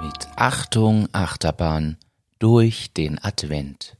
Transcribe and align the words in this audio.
Mit 0.00 0.28
Achtung 0.36 1.08
Achterbahn 1.12 1.96
durch 2.38 2.92
den 2.92 3.18
Advent. 3.22 3.96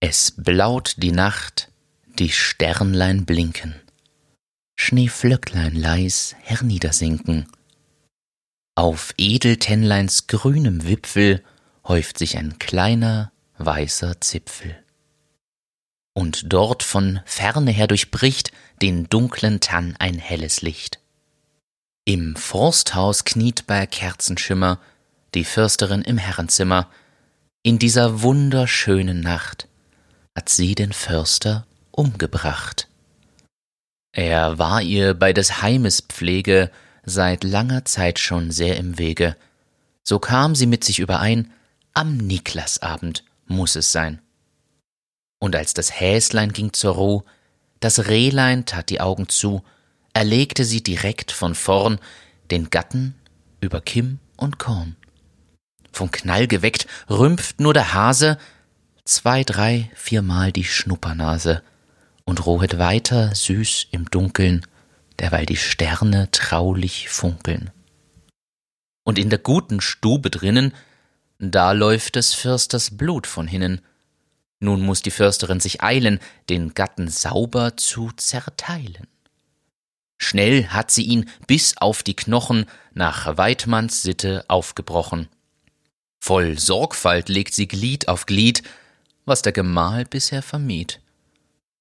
Es 0.00 0.30
blaut 0.30 0.94
die 0.98 1.12
Nacht, 1.12 1.70
die 2.18 2.30
Sternlein 2.30 3.24
blinken, 3.24 3.74
Schneeflöcklein 4.78 5.74
leis 5.74 6.34
herniedersinken. 6.40 7.46
Auf 8.74 9.12
Edeltennleins 9.18 10.26
grünem 10.26 10.86
Wipfel 10.86 11.44
häuft 11.86 12.16
sich 12.16 12.38
ein 12.38 12.58
kleiner, 12.58 13.30
weißer 13.64 14.20
Zipfel. 14.20 14.76
Und 16.14 16.52
dort 16.52 16.82
von 16.82 17.20
ferne 17.24 17.70
her 17.70 17.86
durchbricht 17.86 18.52
den 18.82 19.08
dunklen 19.08 19.60
Tann 19.60 19.94
ein 19.98 20.18
helles 20.18 20.62
Licht. 20.62 20.98
Im 22.04 22.34
Forsthaus 22.34 23.24
kniet 23.24 23.66
bei 23.66 23.86
Kerzenschimmer 23.86 24.80
die 25.34 25.44
Fürsterin 25.44 26.02
im 26.02 26.18
Herrenzimmer. 26.18 26.88
In 27.62 27.78
dieser 27.78 28.22
wunderschönen 28.22 29.20
Nacht 29.20 29.68
hat 30.34 30.48
sie 30.48 30.74
den 30.74 30.92
Förster 30.92 31.66
umgebracht. 31.90 32.88
Er 34.12 34.58
war 34.58 34.82
ihr 34.82 35.14
bei 35.14 35.32
des 35.32 35.62
Heimes 35.62 36.00
Pflege 36.00 36.70
seit 37.04 37.44
langer 37.44 37.84
Zeit 37.84 38.18
schon 38.18 38.50
sehr 38.50 38.76
im 38.76 38.98
Wege. 38.98 39.36
So 40.02 40.18
kam 40.18 40.54
sie 40.54 40.66
mit 40.66 40.82
sich 40.82 40.98
überein, 40.98 41.52
am 41.92 42.16
Niklasabend 42.16 43.24
muss 43.50 43.76
es 43.76 43.92
sein. 43.92 44.20
Und 45.38 45.56
als 45.56 45.74
das 45.74 46.00
Häslein 46.00 46.52
ging 46.52 46.72
zur 46.72 46.94
Ruh, 46.94 47.22
das 47.80 48.06
Rehlein 48.06 48.66
tat 48.66 48.90
die 48.90 49.00
Augen 49.00 49.28
zu, 49.28 49.62
erlegte 50.12 50.64
sie 50.64 50.82
direkt 50.82 51.32
von 51.32 51.54
vorn 51.54 51.98
den 52.50 52.70
Gatten 52.70 53.14
über 53.60 53.80
Kimm 53.80 54.18
und 54.36 54.58
Korn. 54.58 54.96
Vom 55.92 56.10
Knall 56.10 56.46
geweckt 56.46 56.86
rümpft 57.08 57.60
nur 57.60 57.74
der 57.74 57.94
Hase 57.94 58.38
zwei, 59.04 59.44
drei, 59.44 59.90
viermal 59.94 60.52
die 60.52 60.64
Schnuppernase 60.64 61.62
und 62.24 62.46
rohet 62.46 62.78
weiter 62.78 63.34
süß 63.34 63.88
im 63.90 64.10
Dunkeln, 64.10 64.66
derweil 65.18 65.46
die 65.46 65.56
Sterne 65.56 66.30
traulich 66.30 67.08
funkeln. 67.08 67.70
Und 69.04 69.18
in 69.18 69.30
der 69.30 69.38
guten 69.38 69.80
Stube 69.80 70.30
drinnen, 70.30 70.72
da 71.40 71.72
läuft 71.72 72.16
des 72.16 72.34
Fürsters 72.34 72.96
Blut 72.96 73.26
von 73.26 73.46
hinnen. 73.46 73.80
Nun 74.60 74.82
muss 74.82 75.02
die 75.02 75.10
Försterin 75.10 75.60
sich 75.60 75.82
eilen, 75.82 76.20
den 76.48 76.74
Gatten 76.74 77.08
sauber 77.08 77.76
zu 77.76 78.10
zerteilen. 78.16 79.06
Schnell 80.18 80.66
hat 80.68 80.90
sie 80.90 81.04
ihn 81.04 81.28
bis 81.46 81.76
auf 81.78 82.02
die 82.02 82.14
Knochen 82.14 82.66
nach 82.92 83.38
Weidmanns 83.38 84.02
Sitte 84.02 84.44
aufgebrochen. 84.48 85.28
Voll 86.22 86.58
Sorgfalt 86.58 87.30
legt 87.30 87.54
sie 87.54 87.66
Glied 87.66 88.08
auf 88.08 88.26
Glied, 88.26 88.62
was 89.24 89.40
der 89.40 89.52
Gemahl 89.52 90.04
bisher 90.04 90.42
vermied 90.42 91.00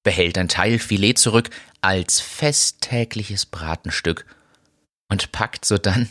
behält 0.04 0.38
ein 0.38 0.48
Teil 0.48 0.80
Filet 0.80 1.16
zurück 1.16 1.50
als 1.82 2.20
festtägliches 2.20 3.46
Bratenstück 3.46 4.26
und 5.10 5.32
packt 5.32 5.66
sodann, 5.66 6.10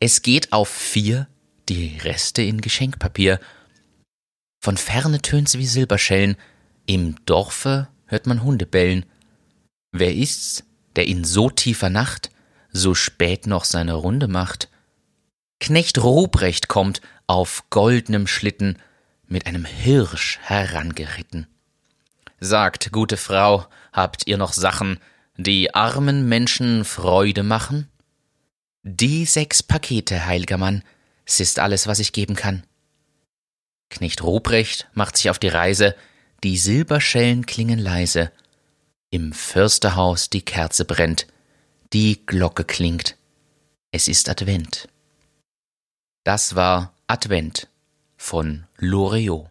es 0.00 0.22
geht 0.22 0.52
auf 0.52 0.68
vier, 0.68 1.28
die 1.68 1.98
Reste 1.98 2.42
in 2.42 2.60
Geschenkpapier. 2.60 3.40
Von 4.60 4.76
ferne 4.76 5.20
tönt's 5.20 5.58
wie 5.58 5.66
Silberschellen, 5.66 6.36
im 6.86 7.16
Dorfe 7.26 7.88
hört 8.06 8.26
man 8.26 8.42
Hunde 8.42 8.66
bellen. 8.66 9.04
Wer 9.92 10.14
ist's, 10.14 10.64
der 10.94 11.06
in 11.06 11.24
so 11.24 11.50
tiefer 11.50 11.90
Nacht 11.90 12.30
so 12.72 12.94
spät 12.94 13.46
noch 13.46 13.64
seine 13.64 13.94
Runde 13.94 14.28
macht? 14.28 14.68
Knecht 15.60 16.02
Ruprecht 16.02 16.68
kommt 16.68 17.00
auf 17.26 17.64
goldnem 17.70 18.26
Schlitten 18.26 18.78
mit 19.26 19.46
einem 19.46 19.64
Hirsch 19.64 20.38
herangeritten. 20.42 21.46
Sagt, 22.38 22.92
gute 22.92 23.16
Frau, 23.16 23.66
habt 23.92 24.26
ihr 24.26 24.36
noch 24.36 24.52
Sachen, 24.52 25.00
die 25.36 25.74
armen 25.74 26.28
Menschen 26.28 26.84
Freude 26.84 27.42
machen? 27.42 27.88
Die 28.82 29.24
sechs 29.24 29.62
Pakete, 29.62 30.26
heilger 30.26 30.58
Mann, 30.58 30.82
s 31.26 31.40
ist 31.40 31.58
alles, 31.58 31.86
was 31.86 31.98
ich 31.98 32.12
geben 32.12 32.36
kann. 32.36 32.64
Knecht 33.90 34.22
Ruprecht 34.22 34.88
macht 34.94 35.16
sich 35.16 35.30
auf 35.30 35.38
die 35.38 35.48
Reise, 35.48 35.94
die 36.42 36.56
Silberschellen 36.56 37.46
klingen 37.46 37.78
leise, 37.78 38.32
im 39.10 39.32
Försterhaus 39.32 40.30
die 40.30 40.42
Kerze 40.42 40.84
brennt, 40.84 41.26
die 41.92 42.24
Glocke 42.26 42.64
klingt, 42.64 43.16
es 43.92 44.08
ist 44.08 44.28
Advent. 44.28 44.88
Das 46.24 46.54
war 46.56 46.92
Advent 47.06 47.68
von 48.16 48.66
Loriot. 48.76 49.48